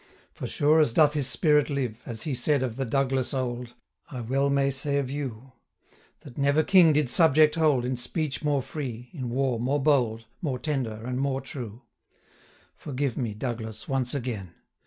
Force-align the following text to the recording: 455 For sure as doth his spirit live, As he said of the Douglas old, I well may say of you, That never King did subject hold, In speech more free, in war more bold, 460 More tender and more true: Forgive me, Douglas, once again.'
455 0.33 0.33
For 0.33 0.47
sure 0.51 0.79
as 0.79 0.93
doth 0.93 1.13
his 1.13 1.27
spirit 1.27 1.69
live, 1.69 2.01
As 2.07 2.23
he 2.23 2.33
said 2.33 2.63
of 2.63 2.75
the 2.75 2.87
Douglas 2.87 3.35
old, 3.35 3.75
I 4.09 4.21
well 4.21 4.49
may 4.49 4.71
say 4.71 4.97
of 4.97 5.11
you, 5.11 5.51
That 6.21 6.39
never 6.39 6.63
King 6.63 6.91
did 6.91 7.07
subject 7.07 7.53
hold, 7.53 7.85
In 7.85 7.95
speech 7.97 8.43
more 8.43 8.63
free, 8.63 9.11
in 9.13 9.29
war 9.29 9.59
more 9.59 9.79
bold, 9.79 10.25
460 10.41 10.41
More 10.41 10.57
tender 10.57 11.05
and 11.07 11.19
more 11.19 11.39
true: 11.39 11.83
Forgive 12.75 13.15
me, 13.15 13.35
Douglas, 13.35 13.87
once 13.87 14.15
again.' 14.15 14.55